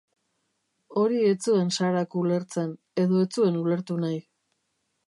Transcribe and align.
Hori 1.01 1.19
ez 1.33 1.35
zuen 1.51 1.69
Sarak 1.77 2.17
ulertzen, 2.23 2.75
edo 3.05 3.25
ez 3.27 3.31
zuen 3.39 3.63
ulertu 3.65 4.01
nahi. 4.07 4.23